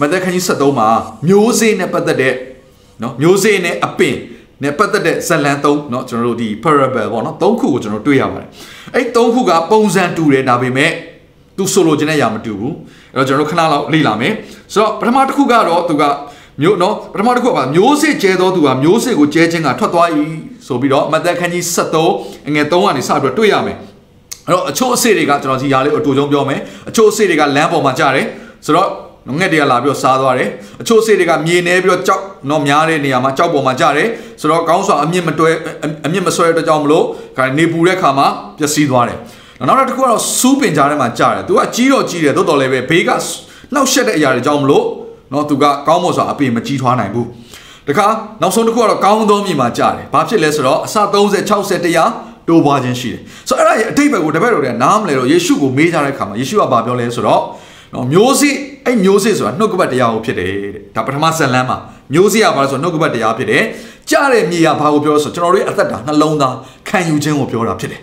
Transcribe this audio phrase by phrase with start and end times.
[0.00, 0.88] မသက်ခန်းကြီး73မှာ
[1.28, 2.34] မျိုးစေ့နဲ့ပတ်သက်တဲ့
[3.02, 4.16] နော်မျိုးစေ့နဲ့အပင်
[4.62, 8.48] နဲ့ပတ်သက်တဲ့ဇတ်လံသုံးเนาะကျွန်တော်တို့ဒီ parable ပေါ့နော်သုံးခုကိုကျွန်တော်တွေ့ရပါတယ်
[8.94, 10.90] အဲ့သုံးခုကပုံစံတူတယ်ဒါပေမဲ့
[11.56, 12.74] သူဆိုလိုချင်တဲ့ຢာမတူဘူး
[13.14, 14.32] အဲ့တော့ကျွန်တော်တို့ခဏလောက်လေ့လာမယ်
[14.72, 16.04] ဆိုတော့ပထမတစ်ခုကတော့သူက
[16.62, 20.08] မျိုးနော်ပထမတစ်ခုကပါမျိုးစေ့ကျဲသောသူကမျိုးစေ့ကိုကျဲခြင်းကထွက်သွား၏
[20.66, 21.62] ဆိုပြီးတော့မသက်ခန်းကြီး
[22.06, 23.76] 73အငယ်3ကနေစပြီးတော့တွေ့ရမယ်
[24.46, 28.26] အဲ့တော့အချို့အစေ့တွေကကျွန်တော်ဒီຢာလေးအတူတုံးပြောမယ်အချို့အစေ့တွေကလမ်းပေါ်မှာကြားတယ်
[28.66, 28.88] ဆိုတော့
[29.37, 30.49] ငှက်တွေကလာပြီးတော့စားသွားတယ်
[30.81, 34.07] အချို့စေးတွေကမြေနေပြီးတော့ကြောက်တော့များတဲ့နေရာမှာကြောက်ပေါ်မှာကြတယ်
[34.41, 35.49] ဆိုတော့ကောင်းစွာအမြင့်မတွဲ
[36.05, 37.05] အမြင့်မဆွဲတဲ့ကြောင့်မလို့
[37.37, 39.17] ခါနေပူတဲ့ခါမှာပျက်စီးသွားတယ်
[39.67, 43.09] နောက်တစ်ခုကတော့စူးပင်ကြားထဲမှာကြားတယ်သူကကြီးတော့ကြီးတယ်တိုးတော်လည်းပဲဘေးက
[43.73, 44.85] နှောက်ရှက်တဲ့အရာတွေကြောင့်မလို့
[45.33, 47.27] နော်သူကကောင်းမွန်စွာအပင်မကြီးထွားနိုင်ဘူး
[47.87, 48.07] တခါ
[48.41, 52.11] နောက်ဆုံးတစ်ခုကတော့ကောင်းသောမြေမှာကြားတယ်ဘာဖြစ်လဲဆိုတော့အစ30 60တရား
[52.47, 57.41] တိုးပွားခြင်းရှိတယ်ဆိုတော့အဲ့ဒါရဲ့အတိတ်ဘက်ကိုတပည့်တော်တွေကနားမလဲတော့ယေရှုကိုမေးကြတဲ့အခါမှာယေရှုကဘာပြောလဲဆိုတော့
[57.93, 58.55] နော်မျိုးစေ့
[58.89, 61.77] အဲ့မျိုးစေ့ဆိုတာနှုတ်ကပတ်တရားကိုဖြစ်တယ်တဲ့ဒါပထမဇတ်လမ်းမှာ
[62.13, 63.63] မျိုးစေ့ကဘာလဲဆိုတော့နှုတ်ကပတ်တရားဖြစ်တယ်
[64.09, 66.55] ကြားတဲ့မြေကဘာကိုပြောလဲဆိုတော့ကျွန်တော်တို့ရဲ့အသက်တာနှလုံးသား
[66.89, 68.01] ခံယူခြင်းကိုပြောတာဖြစ်တယ်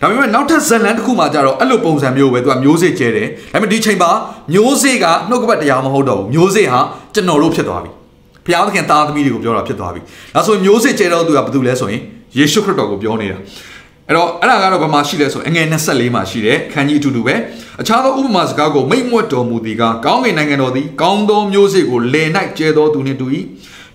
[0.00, 4.10] ဒါပေမဲ့နောက်ထပ်ဇတ်လမ်းတစ်ခုမှကြတော့အဲ့လိုပုံစံမျိုးပဲသူကမျိုးစေ့ကျဲတယ်ဒါပေမဲ့ဒီချိန်မှာ
[4.52, 6.80] မျိုးစေ့ကနှုတ်ကပတ်တရားမဟုတ်တော့ဘူးမျိုးစေ့ဟာ
[7.14, 7.90] ကျွန်တော်တို့ဖြစ်သွားပြီ
[8.44, 10.00] ဘုရားသခင်သားသမီးတွေကိုပြောတာဖြစ်သွားပြီ
[10.34, 12.02] ဒါဆိုရင်မျိုးစေ့ကျဲတော့သူကဘာတူလဲဆိုရင်
[12.38, 13.38] ယေရှုခရစ်တော်ကိုပြောနေတာ
[14.10, 17.34] အဲ့တော့အဲ့ဒါကတော့ဘာမှရှိလဲဆိုအငယ်24မှာရှိတယ်ခန်းကြီးအတူတူပဲ
[17.80, 22.22] အခြားသောဥပမာစကားကိုမိတ်မွတ်တော်မူသည်ကကောင်းကင်နိုင်ငံတော်သည်ကောင်းသောမျိုးစေ့ကိုလေ၌
[22.58, 23.26] ကျဲသောသူနှင့်တူ၏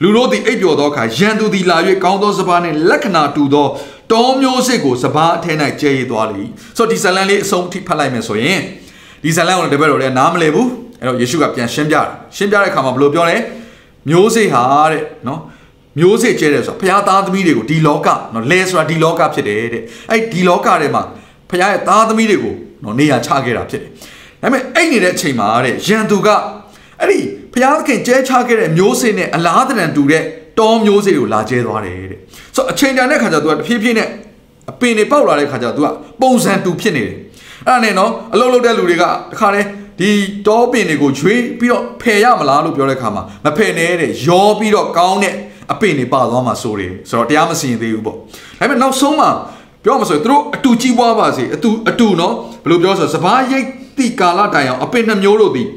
[0.02, 3.68] လူတို့သည်အိပ်ပျော်သောအခါရန်သူသည်လာ၍ကောင်းသောစပါးနှင့်လက္ခဏာတူသော
[4.12, 6.44] တောမျိုးစေ့ကိုစပါးအထဲ၌ကျဲရသွားလေ
[6.78, 8.59] ဆိုတော့ဒီဇလန်လေးအဆုံးထိဖတ်လိုက်မယ်ဆိုရင်
[9.24, 13.38] ဒီဇလန်ကိုတပည့်တော်လည်းနားမလည်ဘူးအဲ့တော့ယေရှုကပြန်ရှင်းပြတယ်ရှင်းပြတဲ့အခါမှာဘယ်လိုပြောလဲ
[14.09, 15.40] မျိုးစေ့ဟာတဲ့နော်
[16.00, 21.03] မျိုးစေ့ကျဲတယ်ဆိုတော့ဘုရားသားသမီးတွေကိုဒီလောကနော်လဲဆိုတာဒီလောကဖြစ်တယ်တဲ့အဲ့ဒီလောကထဲမှာ
[21.50, 23.91] ဘုရားရဲ့သားသမီးတွေကိုနော်နေရာချခဲ့တာဖြစ်တယ်
[24.41, 26.28] ဒါပေမဲ့အဲ့နေတဲ့အချိန်မှာတဲ့ရန်သူက
[27.01, 27.19] အဲ့ဒီ
[27.53, 30.23] ဘုရားသခင်ကျဲချခဲ့တဲ့မျိုးစေ့နဲ့အလားတန်တူတဲ့
[30.59, 32.19] တောမျိုးစေ့ကိုလာကျဲသွားတယ်တဲ့
[32.56, 34.09] ဆိုတော့အချိန်တန်တဲ့ခါကျတော့သူကတဖြည်းဖြည်းနဲ့
[34.72, 35.88] အပင်တွေပေါက်လာတဲ့ခါကျတော့သူက
[36.22, 37.16] ပုံစံတူဖြစ်နေတယ်
[37.67, 39.67] အဲ့ဒါနဲ့နော်အလုပ်လုပ်တဲ့လူတွေကတခါတည်း
[40.00, 40.09] ဒီ
[40.47, 45.35] တောပင်တွေကိုရွေးပြီးတော့ဖယ်ရမလားလို့ပြောတဲ့ခါမှာမဖယ်နဲ့တဲ့ရောပြီးတော့ကောင်းတဲ့
[45.72, 48.22] အပင်တွေပါသွားမှာစိုးတယ်ဆိုတော့တရားမစီရင်သေးဘူးပေါ့ဒါ
[48.59, 49.30] ပေမဲ့နောက်ဆုံးမှာ
[49.84, 52.34] ပြောမှဆိုရင်သူတို့အတူကြီးပွားပါစေအတူအတူနော်
[52.64, 53.66] ဘယ်လိုပြောဆိုစပားရိတ်
[53.98, 55.68] တိကာလတိုင်အောင်အပင်နှမျိုးတို့သည်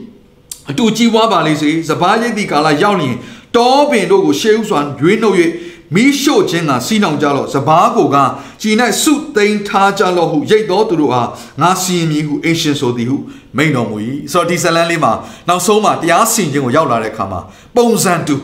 [0.71, 3.17] အတူကြီးပွားပါလေစေစပားရိတ်တိကာလရောက်ရင်
[3.57, 5.37] တောပင်တို့ကိုရှေးဥစွာရွေးနှုတ်၍
[5.95, 8.17] မိရှို့ခြင်းကစီးနှောင်ကြလော့စပားကိုက
[8.63, 11.29] ကြည်၌စုသိမ်းထားကြလော့ဟုရိတ်တော်သူတို့အား
[11.63, 13.17] ငါစီရင်မည်ဟုအရှင်ဆိုသည်ဟု
[13.57, 13.97] မိန်တော်မူ၏
[14.33, 15.13] ဆိုတော့ဒီဇလန်လေးမှာ
[15.49, 17.41] နောက်ဆုံးမှာတရားစီရင်ခြင်းကိုရောက်လာတဲ့အခါမှာ
[17.77, 18.37] ပုံစံတူ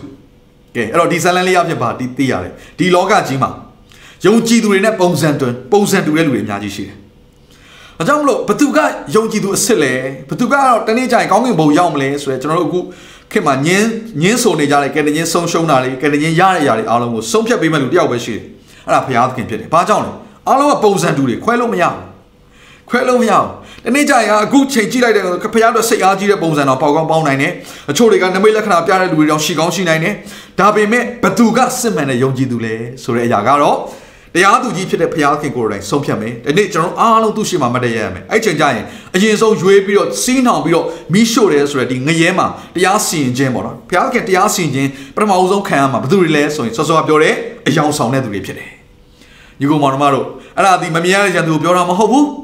[0.74, 3.50] ကဲအဲ့တော့ဒီဇလန်လေးအဖြစ်ပါဒီသိရတယ်ဒီလောကကြီးမှာ
[4.26, 6.96] ယုံကြည်သူတွေနဲ့ပုံစံတွင်ပုံစံတူတဲ့လူတွေအများကြီးရှိတယ်။
[8.00, 8.78] အကြောင်းမလို့ဘသူက
[9.14, 9.94] ယုံကြည်သူအစ်စ်လဲ
[10.30, 12.80] ဘသူကတော့တနေ့ကျရင်ကောင်းကင်ဘုံရောက်မလဲဆိုတော့ကျွန်တော်တို့အခု
[13.32, 13.88] ခေတ်မှာညင်း
[14.22, 18.42] ညင်းဆိုနေကြတယ်ကဲတညင်းဆုံးရှုံးတာတွေကဲတညင်းရတဲ့အရာတွေအားလုံးကိုဆုံးဖြတ်ပေးမဲ့လူတယောက်ပဲရှိတယ်။
[18.86, 20.10] အဲ့ဒါဘုရားသခင်ဖြစ်တယ်။ဘာကြောင့်လဲ။
[20.48, 22.02] အားလုံးကပုံစံတူတွေခွဲလို့မရဘူး။
[22.88, 23.48] ခွဲလို့မရဘူး။
[23.86, 27.52] တနေ့ကျရင်အခုချိန်ကြည့်လိုက်တဲ့ဘုရားတို့စိတ်အားကြီးတဲ့ပုံစံတော့ပေါက်ကောင်းပေါင်းနိုင်တယ်။
[27.90, 30.14] အချို့တွေကနမိတ်လက္ခဏာပြတဲ့လူတွေတောင်ရှိကောင်းရှိနိုင်တယ်။
[30.60, 33.76] ဒါပေမဲ့ဘသူကစစ်မှန်တဲ့ယုံကြည်သူလဲဆိုတဲ့အရာကတော့
[34.34, 38.84] တရားသူကြီးဖြစ်တဲ့ဘုရားခင်ကိုယ်တိုင်ဆုံးဖြတ်မယ်ဒီနေ့ကျွန်တော်အားလုံးသူ့ရှိမှမတည့်ရရမယ်အဲ့ချိန်ကျရင်
[39.14, 47.34] အရင်ဆုံးရွေးပြီးတော့စီးနှောင်ပြီးတော့မိရှို့တယ်ဆိုတဲ့ဒီငရဲမှာတရားစီရင်ခြင်းပေါ့နော်ဘုရားခင်တရားစီရင်ခြင်းပထမအဆုံးခံရမှာဘယ်သူတွေလဲဆိုရင်စောစောပြောတဲ့
[47.68, 48.70] အယောင်ဆောင်တဲ့သူတွေဖြစ်တယ်
[49.58, 52.43] ညီကောင်မောင်တို့အဲ့ဒါဒီမမြင်ရတဲ့ရန်သူကိုပြောတာမဟုတ်ဘူး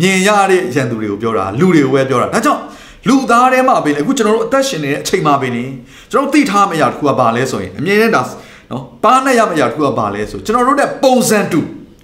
[0.00, 2.60] မြင်ရတဲ့ရန်သူတွေကိုပြောတာလူတွေကိုပဲပြောတာဒါကြောင့်
[3.08, 5.64] လူသားထဲမှာပဲလေအခုကျွန်တော်တို့အသက်ရှင်နေတဲ့အချိန်မှာပဲနေ
[6.10, 8.22] ကျွန်တော်သိထားမယ့်အရာတစ်ခုကဘာလဲဆိုရင်အမြင်နဲ့ဒါ
[8.70, 11.60] နော်ပါနဲ့ရမယ့်အရာတစ်ခုကဘာလဲဆိုကျွန်တော်တို့တဲ့ပုံစံတူ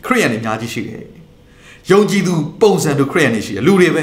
[0.06, 1.02] ခရိယန်တွေအများကြီးရှိတယ်
[1.90, 4.02] ယုံကြည်သူပုံစံတူခရိယန်တွေရှိတယ်လူတွေပဲ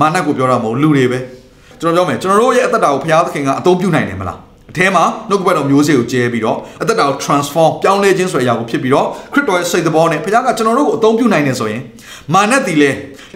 [0.00, 1.18] မာနကိုပြောတာမဟုတ်လူတွေပဲ
[1.80, 4.38] ကျွန်တော်ပြောမယ်ကျွန်တော်တို့ရဲ့အသက်တာကိုဘုရားသခင်ကအသုံးပြုနိုင်တယ်မလား
[4.74, 11.82] အထဲမှာနှုတ်ကပတ်တော်မျိုးစေ့ကိုကျဲပြီးတော့အသက်တာကို transform ပြောင်းလဲခြင်းဆိုတဲ့အရာကိုဖြစ်ပြီးတော့ခရစ်တော်ရဲ့စိတ်သဘောနဲ့ဘုရားကကျွန်တော်တို့ကိုအသုံးပြုနိုင်တယ်ဆိုရင်
[12.34, 12.90] မာနတည်လဲ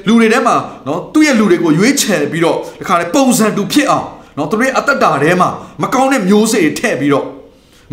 [0.07, 0.57] လူတွေထဲမှာ
[0.87, 4.07] နော်သူ့ရဲ့လူတွေကိုရွေးချယ်ပြီးတော့ဒီခါလေပုံစံတူဖြစ်အောင်
[4.39, 5.49] နော်သူတို့ရဲ့အသက်တာထဲမှာ
[5.83, 7.27] မကောင်းတဲ့မျိုးစေ့တွေထည့်ပြီးတော့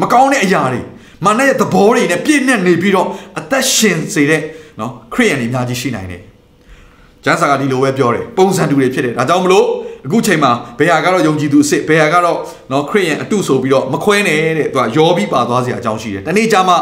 [0.02, 0.82] မကောင်းတဲ့အရာတွေ
[1.26, 3.08] မာနရဲ့သဘောတွေနဲ့ပြည့်နေနေပြီးတော့
[3.40, 4.42] အသက်ရှင်စေတဲ့
[4.80, 6.22] နော်ခရိယန်တွေအများကြီးရှိနိုင်တယ်
[7.24, 9.66] ကျမ်းစာကဒီလိုပဲပြောတယ်ပုံစံတူတွေဖြစ်တယ်ဒါကြောင့်မလို့
[10.06, 12.40] အခုချိန်မှာဘယ်ဟာကတော့ယုံကြည်သူအစ်စ်ဘယ်ဟာကတော့
[12.72, 16.74] နော်ခရစ်ယာန်အတုဆိုပြီးတော့မခွဲနဲ့တဲ့သူကယောပြီးပါသွားစရာအကြောင်းရှိတယ်တနေ့ကျမှ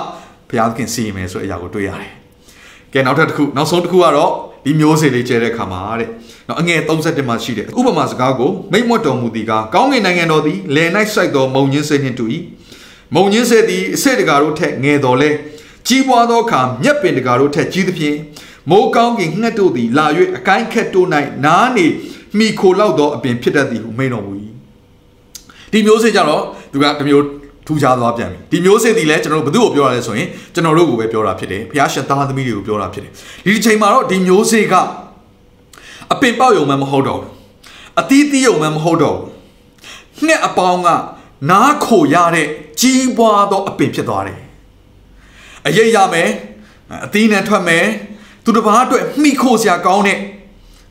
[0.49, 2.11] ဘုရားသခင်စီရင်မယ်ဆိုတဲ့အရာကိုတွေ့ရတယ်
[2.93, 4.31] ကဲနောက်ထပ်တစ်ခုနောက်ဆုံးတစ်ခုကတော့
[4.65, 6.09] ဒီမျိုးစေ့လေးကျဲတဲ့ခါမှာတဲ့
[6.47, 12.25] နော်အငယ်31မှာရှိတယ်ဥပမာစကားကိုမိတ်မွတ်တော်မူသည်ကကောင်းကင်နိုင်ငံတော်သည်လယ်၌စိုက်သောမုံညင်းစေနှင့်တူ၏
[13.15, 15.29] မုံညင်းစေသည်အစေတကာတို့ထက်ငယ်တော်လဲ
[15.87, 18.17] ကြီးပွားသောအခါမြက်ပင်တကာတို့ထက်ကြီးသဖြင့်
[18.69, 20.05] မိုးကောင်းကင်ငှက်တို့သည်လာ၍
[20.37, 21.07] အကိုင်းခက်တို့၌
[21.45, 21.87] နားနေ
[22.39, 24.31] မိခိုလောက်သောအပင်ဖြစ်တတ်သည်ဟုမိန်တော်မူ၏
[25.71, 27.24] ဒီမျိုးစေ့ကြတော့သူကတမျိုး
[27.68, 33.12] ထူခြားသွားပြန်ပြီဒီမျိုးစေ့ဒီလဲကျွန်တော်တို့ဘယ်သူ့ကိုပြောရလဲဆိုရင်ကျွန်တော်တို့ကိုပဲပြောတာဖြစ်တယ်ဘုရားရှင်သားသမီးတွေကိုပြောတာဖြစ်တယ်
[33.45, 34.74] ဒီဒီချိန်မှာတော့ဒီမျိုးစေ့က
[36.13, 37.31] အပင်ပေါက်ယုံမှမဟုတ်တော့ဘူး
[38.01, 40.88] အသီးသီးယုံမှမဟုတ်တော့ဘူးငှက်အပေါင်းက
[41.51, 42.47] နားခိုရတဲ့
[42.81, 44.39] ကြီးပွားသောအပင်ဖြစ်သွားတယ်
[45.68, 46.29] အရေးရမယ်
[47.06, 47.86] အသီးနဲ့ထွက်မယ်
[48.44, 50.19] သူတစ်ပါးအတွက်မိခိုစရာကောင်းတဲ့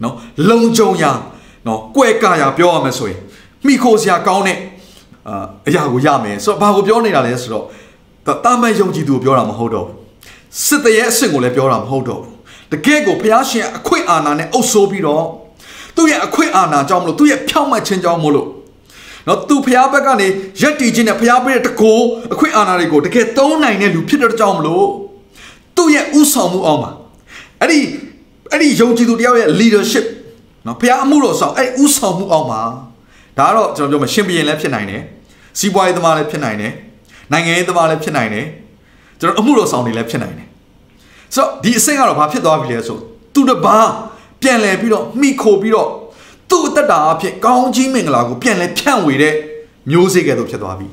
[0.03, 0.15] နော်
[0.51, 1.13] လုံကြုံရာ
[1.67, 3.21] နော်ကွဲကရာပြောရမယ်ဆိုရင်
[3.67, 4.59] မိခိုစရာကောင်းတဲ့
[5.29, 7.65] အာအရာကိုရမယ်ဆိုတော့ဘာကိုပြောနေတာလဲဆိုတော့
[8.45, 9.97] တာမန်ယုံကြည်သူကိုပြောတာမဟုတ်တော့ဘူး
[10.67, 12.33] စစ်တရေအစ်စ်ကိုလည်းပြောတာမဟုတ်တော့ဘူး
[12.73, 15.25] တကယ်ကိုဘုရားရှင်အခွင့်အာဏာနဲ့အုပ်ဆိုးပြီးတော့
[15.97, 18.49] သူ့ရဲ့အခွင့်အာဏာကြောင့်မလို့သူ့ရဲ့ဖြောင့်မတ်ခြင်းကြောင့်မလို့
[19.29, 20.27] နော်သူဖျားဘက်ကနေ
[20.63, 24.87] ရက်တီခြင်းနဲ့ဖျားပေးတဲ့တကိုးအခွင့်အာဏာတွေကိုတကယ်သုံးနိုင်တဲ့လူဖြစ်တဲ့ကြောင့်မလို့
[25.77, 26.91] သူ့ရဲ့ဥဆောင်မှုအောင်မှာ
[27.61, 27.81] အဲ့ဒီ
[28.51, 30.07] အဲ့ဒီယုံကြည်သူတယောက်ရဲ့ leadership
[30.67, 32.63] နော်ဖျားအမှုတော်ဆောင်အဲ့ဥဆောင်မှုအောင်မှာ
[33.39, 35.03] ဒါကတော့ကျွန်တော်ပြောမှာရှင်ဘီရင်လည်းဖြစ်နိုင်တယ်
[35.59, 36.73] စီးပွားရေးသမားလည်းဖြစ်နိုင်တယ်
[37.33, 38.47] နိုင်ငံရေးသမားလည်းဖြစ်နိုင်တယ်
[39.21, 40.49] ကျွန်တော်အမှုတော်ဆောင်တွေလည်းဖြစ်နိုင်တယ်
[41.35, 42.99] ဆိုတော့ဒီအဆင့်ကတော့ဘာဖြစ်သွားပြီလဲဆို
[43.35, 43.91] သူတပား
[44.43, 45.89] ပြန်လဲပြီးတော့မိခိုပြီးတော့
[46.51, 49.35] သူ့အသက်တာအဖြစ်ကောင်းကြီးမင်္ဂလာကိုပြန်လဲဖြန့်ဝေတဲ့
[49.91, 50.89] မျိုးစေ့ကဲ့သို့ဖြစ်သွားပြီ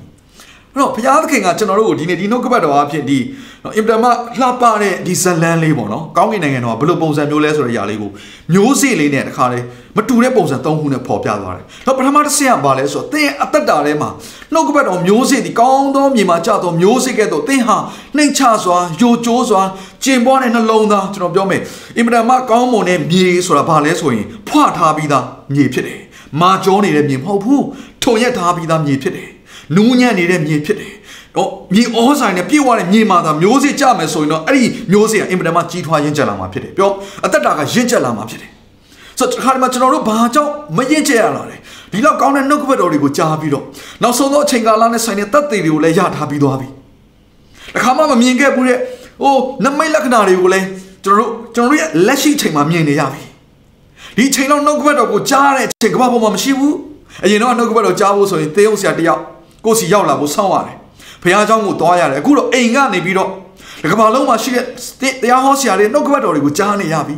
[0.74, 3.20] အဲ့တော့ဘုရားသခင်ကကျွန်တော်တို့ကိုဒီနေ့ဒီနှုတ်ကပတ်တော်အဖြစ်ဒီ
[3.64, 4.06] နော်အင်တာမ
[4.40, 8.12] လှပတဲ့ဒီဇလန်းလေးပေါ့နော်ကောင်းကင်နိုင်ငံတော်ကဘယ်လိုပုံစံမျိုးလဲဆိုတဲ့ຢာလေးကို
[8.54, 9.64] မျိုးစေ့လေးနဲ့တခါလေး
[9.98, 14.10] မတူတဲ့ပုံစံ၃ခုနဲ့ပေါ်ပြသွားတယ်။တော့ပထမတစ်ဆင့်ကဘာလဲဆိုတော့သင်ရဲ့အသက်တာထဲမှာ
[14.54, 17.78] နှုတ်ကပတ်တော်မျိုးစေ့ဒီကောင်းသောမြေမှာကြတော့မျိုးစေ့ကဲ့သို့သင်ဟာ
[18.18, 19.62] နှိမ်ချစွာယိုကျိုးစွာ
[20.04, 21.62] ကျင်ပွားတဲ့နှလုံးသားကျွန်တော်ပြောမယ်
[21.98, 26.00] အင်တာမကောင်းမွန်တဲ့မြေဆိုတာဘာလဲဆိုရင်ဖွထားပြီးသားမြေဖြစ်တယ်။
[26.42, 27.62] မာကြောနေတဲ့မြေမဟုတ်ဘူး။
[28.04, 29.30] ထုံရက်ထားပြီးသားမြေဖြစ်တယ်။
[29.76, 30.94] နူးညံ့နေတဲ့မြေဖြစ်တယ်။
[31.36, 36.90] တော့မြေဩဇာနဲ့ပြည့်ဝတဲ့မြေမှာသာမျိုးစေ့ကြမယ်ဆိုရင်တော့အဲ့ဒီမျိုးစေ့ကအင်တာမကြီးထွားရင့်ကျက်လာမှာဖြစ်တယ်။ပြော
[37.26, 38.52] အသက်တာကရင့်ကျက်လာမှာဖြစ်တယ်။
[39.20, 41.56] ဆိုတော့ခါဒီမှာကျွန်တော်တို့ဘာကြောင့်မရင်ကျက်ရလာလဲ
[41.92, 43.66] ဒီလောက်ကောင်းတဲ့နှုတ်ကပတ်တော်တွေကိုကြားပြီးတော့
[44.04, 46.68] နောက်ဆုံးသောအချိန်ကာလနဲ့ဆိုင်တဲ့တပ်တွေတွေကိုလည်းရထားပြီးသွားပြီ
[47.76, 48.80] တခါမှမမြင်ခဲ့ဘူးတဲ့
[49.22, 50.66] ဟိုနမိတ်လက္ခဏာတွေကိုလည်း
[51.04, 53.24] ကျွန်တော်တို့ကျွန်တော်တို့ရဲ့လက်ရှိချိန်မှာမြင်နေရပြီ
[54.18, 56.76] ဒီချိန်လောက်နှုတ်ကပတ်တော်ကိုကြားတဲ့အချိန်ကမ္ဘာပေါ်မှာမရှိဘူး
[57.26, 59.22] အရင်တော့နှုတ်ကပတ်တော်ကြားဖို့ဆိုရင်သေအောင်ဆရာတယောက်
[59.66, 60.79] ကိုယ်စီရောက်လာဖို့စောင့်ရတယ်
[61.23, 63.31] ဘုရားเจ้าကိုသွားရတယ်အခုတော့အိမ်ကနေပြီးတော့
[63.83, 64.65] ဒီကမ္ဘာလုံးမှာရှိတဲ့
[65.23, 67.15] တရားဟောဆရာတွေနှုတ်ကပတ်တော်တွေကိုကြားနေရပြီ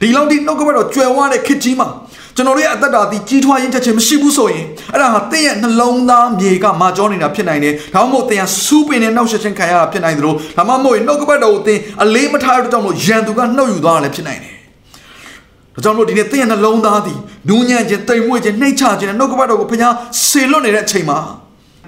[0.00, 1.88] ဒီလောက်ဒီနှုတ်ကပတ်တော်ကြွယ်ဝတဲ့ခေတ်ကြီးမှာ
[2.36, 14.56] ကျွန်တော်တို့ရဲ့အသက်တာဒီကြီးထွားရင်းချက်ချင်းမရှိဘူးဆိုရင်အဲ့ဒါဟာသင်ရဲ့နှလုံးသားမြေကမာကြောနေတာဖြစ်နိုင်တယ်။ဒါမှမဟုတ်သင်ဟာစူးပင်နဲ့နှောက်ရှက်ခြင်းခံရတာဖြစ်နိုင်သလိုဒါမှမဟုတ်နှုတ်ကပတ်တော်ကိုသင်အလေးမထားတဲ့ကြောင့်မို့ရန်သူကနှုတ်ယူသွားတာလည်းဖြစ်နိုင်တယ်။
[15.74, 17.14] ဒါကြောင့်မို့ဒီနေ့သင်ရဲ့နှလုံးသားဒီ
[17.48, 19.94] နူးညံ့ခြင်းတိမ်မွေ့ခြင်းနှိမ့်ချခြင်းနဲ့နှုတ်ကပတ်တော်ကိုဖျား
[20.26, 21.18] ဆေလွတ်နေတဲ့အချိန်မှာ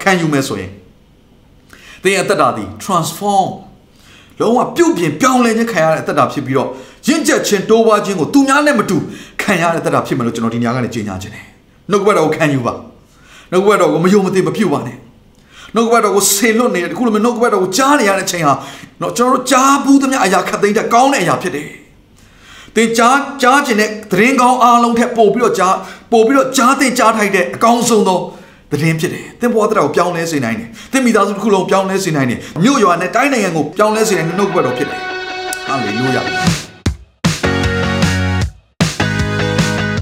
[0.02, 0.70] ခံယူမယ်ဆိုရင်
[2.03, 3.49] သင်ရဲ့အသက်တာဒီ transform
[4.39, 6.69] လုံးဝပြုတ်ပြင်ပြောင်းလဲခြင်းခံရတဲ့အသက်တာဖြစ်ပြီးတော့
[7.07, 8.97] ရင့်ကျက်ခြင်းတိုးပွားခြင်းကိုသူများနဲ့မတူ
[9.41, 11.45] ခံရတဲ့သက်တာဖြစ်မယ်လို့ကျွန်တော်ဒီညကနေကြေညာခြင်းတယ်
[11.91, 12.73] နှုတ်ကပတ်တော်ကိုခံယူပါ
[13.51, 14.97] နှုတ်ကပတ်တော်ကိုမယုံမသိမပြုတ်ပါနဲ့
[15.75, 18.53] နှုတ်ကပတ်တော်ကိုဆေလွတ်နေတယ်ခုလိုမျိုးနှုတ်ကပတ်တော်ကိုကြားနေရတဲ့အချိန်ဟာ
[19.01, 21.67] တော့ကျွန်တော်တို့ကြားဘူးသမျှအရာခတ်သိမ်းတဲ့ကောင်းတဲ့အရာဖြစ်တယ်
[22.75, 25.75] သင်ကြားကြားခြင်းတဲ့သတင်းကောင်းအားလုံးထက်ပို့ပြီးတော့ကြား
[26.11, 28.19] ပို့ပြီးတော့ကြားသင်ကြားထိုက်တဲ့အကောင်းဆုံးသော
[28.73, 34.99] သတင်းဖြစ်တယ်။သင်ဘဝတရားကိုပြောင်းလဲစေနိုင်တယ်။သင်မိသားစုတစ်ခုလုံးပြောင်းလဲစေနိုင်တယ်။မြို့ရွာနဲ့တိုင်းနိုင်ငံကိုပြောင်းလဲစေနိုင်တဲ့နှုတ်ကပတ်တော်ဖြစ်တယ်။
[35.67, 36.21] ဟာလေလုယာ။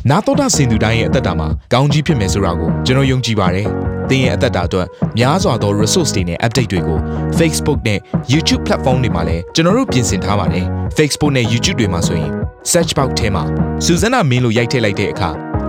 [0.10, 3.68] နာတော်တာစင်သူတိုင်းရဲ့အသက်တာမှာကောင်းကြီးဖြစ်မယ်ဆိုတာကိုကျွန်တော်ယုံကြည်ပါတယ်။
[4.10, 4.88] သင်ရဲ့အသက်တာအတွက်
[5.18, 7.00] များစွာသော resource တွေနဲ့ update တွေကို
[7.38, 8.00] Facebook နဲ့
[8.34, 10.66] YouTube platform တွေမှာလည်းကျွန်တော်တို့ပြင်ဆင်ထားပါတယ်။
[10.98, 12.32] Facebook နဲ့ YouTube တွေမှာဆိုရင်
[12.72, 13.44] search box ထဲမှာ
[13.86, 15.50] စုစွမ်းနာမင်းလို့ရိုက်ထည့်လိုက်တဲ့အခါ